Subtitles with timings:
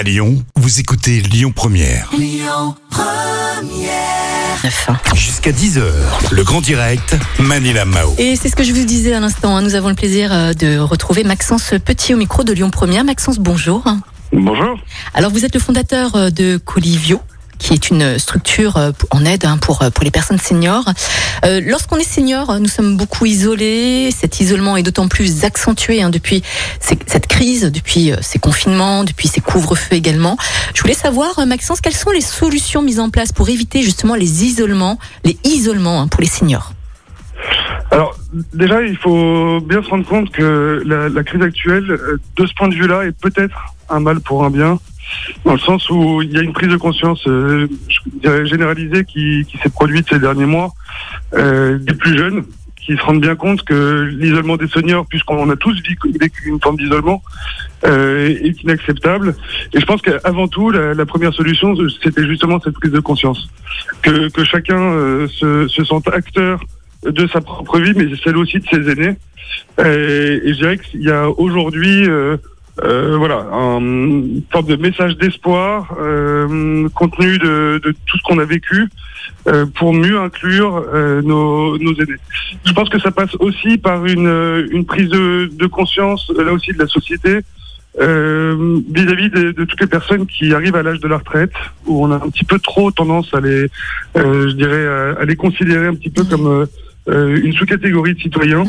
[0.00, 2.10] À Lyon, vous écoutez Lyon Première.
[5.14, 5.82] Jusqu'à 10h,
[6.30, 8.14] le grand direct, Manila Mao.
[8.16, 9.54] Et c'est ce que je vous disais à l'instant.
[9.54, 9.60] hein.
[9.60, 13.04] Nous avons le plaisir euh, de retrouver Maxence Petit au micro de Lyon Première.
[13.04, 13.84] Maxence, bonjour.
[14.32, 14.78] Bonjour.
[15.12, 17.20] Alors, vous êtes le fondateur euh, de Colivio
[17.60, 20.84] qui est une structure euh, en aide hein, pour, euh, pour les personnes seniors.
[21.44, 24.10] Euh, Lorsqu'on est senior, nous sommes beaucoup isolés.
[24.10, 26.42] Cet isolement est d'autant plus accentué hein, depuis
[26.80, 30.36] cette crise, depuis ces confinements, depuis ces couvre-feux également.
[30.74, 34.44] Je voulais savoir, Maxence, quelles sont les solutions mises en place pour éviter justement les
[34.44, 36.72] isolements, les isolements hein, pour les seniors?
[37.90, 38.16] Alors,
[38.54, 41.86] déjà, il faut bien se rendre compte que la, crise actuelle,
[42.36, 44.78] de ce point de vue-là, est peut-être un mal pour un bien,
[45.44, 47.68] dans le sens où il y a une prise de conscience euh,
[48.44, 50.72] généralisée qui, qui s'est produite ces derniers mois,
[51.34, 52.44] euh, des plus jeunes,
[52.76, 56.76] qui se rendent bien compte que l'isolement des seniors, puisqu'on a tous vécu une forme
[56.76, 57.22] d'isolement,
[57.84, 59.36] euh, est inacceptable.
[59.74, 63.48] Et je pense qu'avant tout, la, la première solution, c'était justement cette prise de conscience.
[64.02, 66.60] Que, que chacun euh, se, se sente acteur
[67.04, 69.16] de sa propre vie, mais celle aussi de ses aînés.
[69.78, 72.36] Euh, et je dirais qu'il y a aujourd'hui, euh,
[72.82, 78.38] euh, voilà, un, une sorte de message d'espoir euh, contenu de, de tout ce qu'on
[78.38, 78.88] a vécu
[79.48, 82.16] euh, pour mieux inclure euh, nos, nos aînés.
[82.64, 86.44] Je pense que ça passe aussi par une, euh, une prise de, de conscience, euh,
[86.44, 87.40] là aussi, de la société
[88.00, 91.52] euh, vis-à-vis de, de toutes les personnes qui arrivent à l'âge de la retraite,
[91.86, 93.68] où on a un petit peu trop tendance à les,
[94.16, 96.66] euh, je dirais, à, à les considérer un petit peu comme
[97.06, 98.64] une sous-catégorie de citoyens,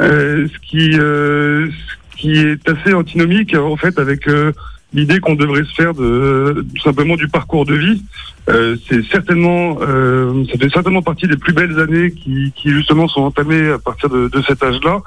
[0.00, 1.68] euh, ce qui, euh,
[2.18, 4.52] qui est assez antinomique en fait avec euh,
[4.92, 8.02] l'idée qu'on devrait se faire de tout simplement du parcours de vie.
[8.48, 13.06] Euh, c'est certainement, euh, ça fait certainement partie des plus belles années qui, qui justement
[13.06, 15.00] sont entamées à partir de, de cet âge-là.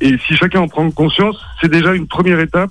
[0.00, 2.70] Et si chacun en prend conscience, c'est déjà une première étape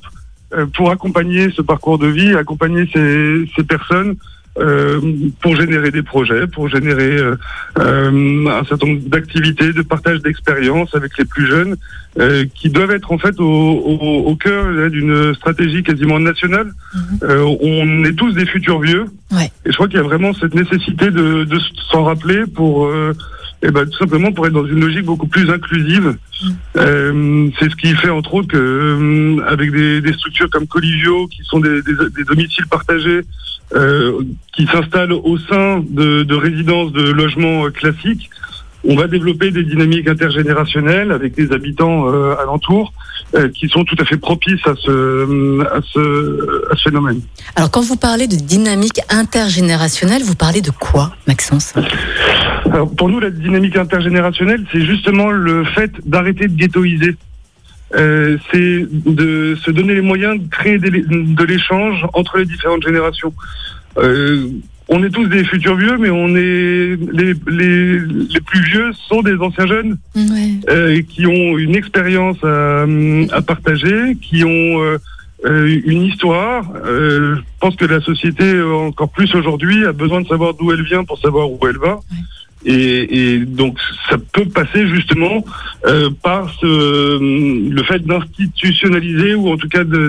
[0.53, 4.15] euh, pour accompagner ce parcours de vie, accompagner ces, ces personnes
[4.59, 4.99] euh,
[5.41, 7.35] pour générer des projets, pour générer euh,
[7.79, 11.75] euh, un certain nombre d'activités, de partage d'expériences avec les plus jeunes,
[12.19, 16.71] euh, qui doivent être en fait au, au, au cœur d'une stratégie quasiment nationale.
[17.23, 19.51] Euh, on est tous des futurs vieux, Ouais.
[19.65, 21.57] et je crois qu'il y a vraiment cette nécessité de, de
[21.91, 23.13] s'en rappeler pour euh,
[23.63, 26.15] eh ben, tout simplement pour être dans une logique beaucoup plus inclusive.
[26.77, 31.27] Euh, c'est ce qui fait entre autres que euh, avec des, des structures comme Colivio,
[31.27, 33.21] qui sont des, des, des domiciles partagés,
[33.73, 34.21] euh,
[34.55, 38.29] qui s'installent au sein de, de résidences de logements classiques,
[38.83, 42.07] on va développer des dynamiques intergénérationnelles avec les habitants
[42.37, 42.93] alentours
[43.53, 47.19] qui sont tout à fait propices à ce, à ce, à ce phénomène.
[47.55, 51.73] Alors, quand vous parlez de dynamique intergénérationnelle, vous parlez de quoi, Maxence?
[52.65, 57.15] Alors, pour nous, la dynamique intergénérationnelle, c'est justement le fait d'arrêter de ghettoiser.
[57.95, 62.83] Euh, c'est de se donner les moyens de créer des- de l'échange entre les différentes
[62.83, 63.33] générations.
[63.97, 64.49] Euh,
[64.89, 69.21] on est tous des futurs vieux, mais on est les, les, les plus vieux sont
[69.21, 70.51] des anciens jeunes Ouais.
[70.69, 72.85] euh, qui ont une expérience à,
[73.31, 74.97] à partager, qui ont
[75.45, 76.63] une histoire.
[76.85, 81.03] Je pense que la société, encore plus aujourd'hui, a besoin de savoir d'où elle vient
[81.05, 81.99] pour savoir où elle va.
[82.69, 83.77] Et, et donc,
[84.09, 85.45] ça peut passer justement
[85.85, 86.67] euh, par ce,
[87.77, 90.01] le fait d'institutionnaliser ou en tout cas de,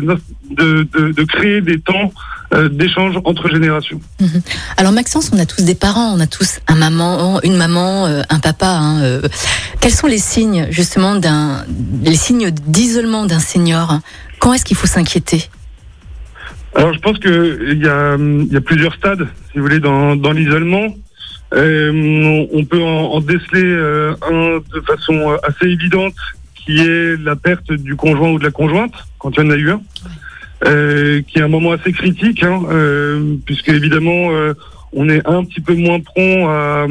[0.51, 2.13] de, de, de créer des temps
[2.53, 4.01] euh, d'échange entre générations.
[4.77, 8.23] Alors Maxence, on a tous des parents, on a tous un maman, une maman, euh,
[8.29, 8.71] un papa.
[8.71, 9.21] hein.
[9.81, 11.65] Quels sont les signes justement d'un,
[12.03, 14.01] les signes d'isolement d'un senior?
[14.41, 15.45] Quand est-ce qu'il faut s'inquiéter?
[16.75, 19.79] Alors je pense que il y a, il y a plusieurs stades, si vous voulez,
[19.79, 20.89] dans, dans l'isolement.
[21.55, 26.15] Euh, on- peut en, en déceler euh, un de façon euh, assez évidente,
[26.55, 29.57] qui est la perte du conjoint ou de la conjointe, quand il y en a
[29.57, 29.81] eu un,
[30.67, 34.53] euh, qui est un moment assez critique, hein, euh, puisque évidemment euh,
[34.93, 36.87] on est un petit peu moins prompt à,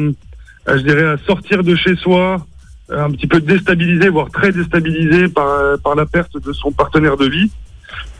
[0.66, 2.44] à, je dirais, à sortir de chez soi,
[2.90, 7.28] un petit peu déstabilisé, voire très déstabilisé par, par la perte de son partenaire de
[7.28, 7.50] vie.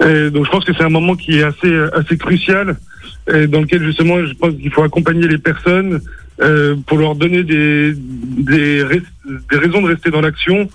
[0.05, 2.77] Et donc je pense que c'est un moment qui est assez assez crucial
[3.33, 6.01] et dans lequel justement je pense qu'il faut accompagner les personnes
[6.41, 8.85] euh, pour leur donner des des,
[9.51, 10.69] des raisons de rester dans l'action.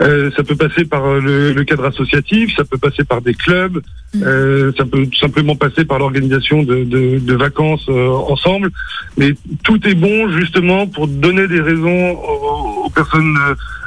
[0.00, 3.34] Euh, ça peut passer par euh, le, le cadre associatif, ça peut passer par des
[3.34, 3.80] clubs,
[4.22, 8.70] euh, ça peut tout simplement passer par l'organisation de, de, de vacances euh, ensemble.
[9.16, 9.34] Mais
[9.64, 13.34] tout est bon justement pour donner des raisons aux, aux personnes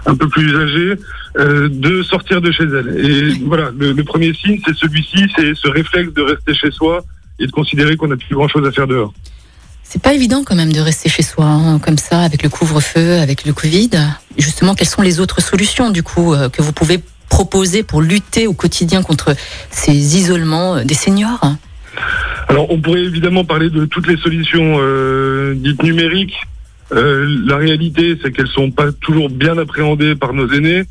[0.06, 0.95] un peu plus âgées
[1.38, 3.06] euh, de sortir de chez elles.
[3.06, 7.04] Et voilà, le, le premier signe, c'est celui-ci, c'est ce réflexe de rester chez soi
[7.39, 9.13] et de considérer qu'on n'a plus grand-chose à faire dehors.
[9.93, 13.19] C'est pas évident quand même de rester chez soi hein, comme ça, avec le couvre-feu,
[13.19, 13.89] avec le Covid.
[14.38, 18.47] Justement, quelles sont les autres solutions du coup euh, que vous pouvez proposer pour lutter
[18.47, 19.35] au quotidien contre
[19.69, 21.41] ces isolements euh, des seniors?
[22.47, 26.39] Alors, on pourrait évidemment parler de toutes les solutions euh, dites numériques.
[26.93, 30.83] Euh, la réalité, c'est qu'elles sont pas toujours bien appréhendées par nos aînés.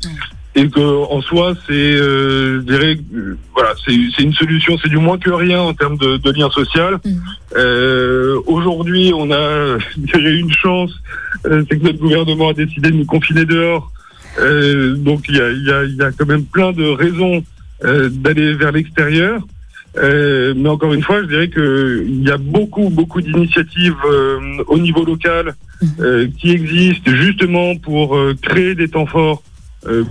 [0.53, 4.89] Et que en soi, c'est, euh, je dirais, euh, voilà, c'est c'est une solution, c'est
[4.89, 6.99] du moins que rien en termes de, de lien social.
[7.05, 7.21] Mhm.
[7.55, 10.91] Euh, Aujourd'hui, on a, je dirais, une chance,
[11.45, 13.91] euh, c'est que notre gouvernement a décidé de nous confiner dehors.
[14.39, 16.85] Euh, donc il y a, il y, a, il y a quand même plein de
[16.85, 17.43] raisons
[17.83, 19.41] euh, d'aller vers l'extérieur.
[19.97, 24.63] Euh, mais encore une fois, je dirais que il y a beaucoup, beaucoup d'initiatives euh,
[24.67, 25.53] au niveau local
[25.99, 29.43] euh, qui existent justement pour euh, créer des temps forts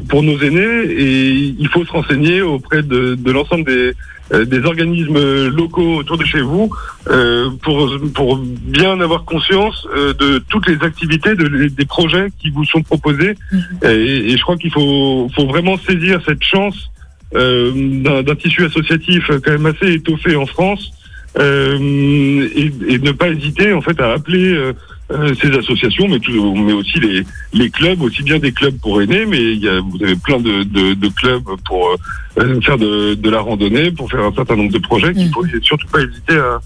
[0.08, 0.84] pour nos aînés.
[0.90, 3.92] Et il faut se renseigner auprès de, de l'ensemble des,
[4.32, 6.70] euh, des organismes locaux autour de chez vous
[7.08, 12.50] euh, pour, pour bien avoir conscience euh, de toutes les activités, de, des projets qui
[12.50, 13.34] vous sont proposés.
[13.82, 16.90] Et, et je crois qu'il faut, faut vraiment saisir cette chance
[17.34, 20.92] euh, d'un tissu associatif quand même assez étoffé en France
[21.38, 24.72] euh, et, et ne pas hésiter en fait à appeler
[25.10, 28.78] euh, euh, ces associations, mais, tout, mais aussi les, les clubs, aussi bien des clubs
[28.80, 31.96] pour aînés, mais il y a, vous avez plein de, de, de clubs pour
[32.38, 35.32] euh, faire de, de la randonnée, pour faire un certain nombre de projets qu'il Mhm.
[35.32, 36.60] faut surtout pas hésiter à,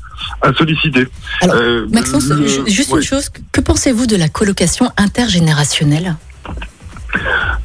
[0.49, 1.07] à solliciter.
[1.41, 2.99] Alors, Euh, Maxence, le- juste ouais.
[3.01, 6.17] une chose, que- pensez-vous de la colocation intergénérationnelle?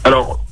[0.03, 0.45] Alors,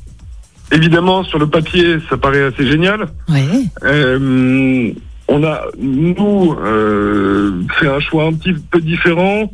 [0.72, 3.08] évidemment, sur le papier, ça paraît assez génial.
[3.30, 3.70] Oui.
[3.84, 4.92] Euh,
[5.30, 9.50] on a, nous, euh, fait un choix un petit peu différent,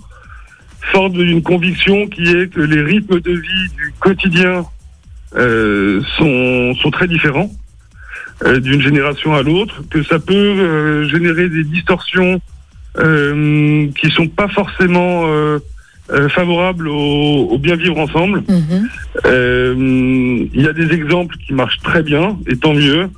[0.91, 4.65] fort d'une conviction qui est que les rythmes de vie du quotidien
[5.35, 7.49] euh, sont, sont très différents
[8.45, 12.41] euh, d'une génération à l'autre, que ça peut euh, générer des distorsions
[12.97, 15.59] euh, qui sont pas forcément euh,
[16.11, 18.43] euh, favorables au, au bien vivre ensemble.
[18.47, 18.89] Mhm.
[19.25, 23.09] Euh, Il y a des exemples qui marchent très bien, et tant mieux.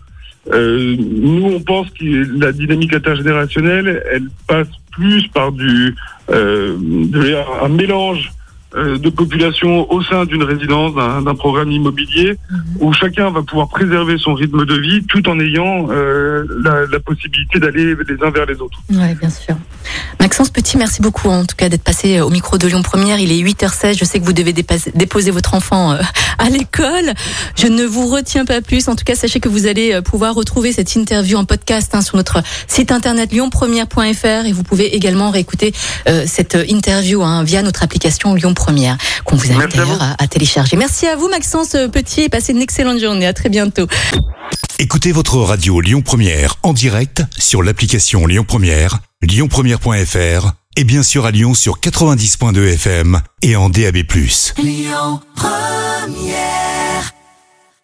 [0.53, 5.95] Euh, nous, on pense que la dynamique intergénérationnelle, elle passe plus par du
[6.29, 6.77] euh,
[7.61, 8.31] un mélange
[8.73, 12.37] de population au sein d'une résidence, d'un programme immobilier,
[12.79, 16.99] où chacun va pouvoir préserver son rythme de vie tout en ayant euh, la, la
[16.99, 18.79] possibilité d'aller les uns vers les autres.
[18.89, 19.55] Oui, bien sûr.
[20.19, 23.19] Maxence Petit, merci beaucoup en tout cas d'être passé au micro de Lyon Première.
[23.19, 23.97] Il est 8h16.
[23.97, 25.97] Je sais que vous devez déposer votre enfant euh,
[26.37, 27.13] à l'école.
[27.55, 28.87] Je ne vous retiens pas plus.
[28.87, 32.01] En tout cas, sachez que vous allez euh, pouvoir retrouver cette interview en podcast hein,
[32.01, 35.73] sur notre site internet lyonpremière.fr et vous pouvez également réécouter
[36.07, 38.64] euh, cette interview hein, via notre application Lyon Première
[39.23, 40.77] qu'on vous invite d'ailleurs à, à télécharger.
[40.77, 43.25] Merci à vous Maxence Petit et passez une excellente journée.
[43.25, 43.87] À très bientôt.
[44.77, 51.25] Écoutez votre radio Lyon Première en direct sur l'application Lyon Première, lyonpremière.fr et bien sûr
[51.25, 53.99] à Lyon sur 90.2 FM et en DAB+.
[54.57, 57.14] Lyon Première